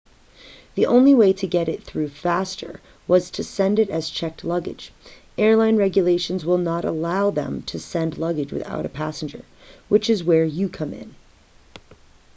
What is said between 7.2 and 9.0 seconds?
them to send luggage without a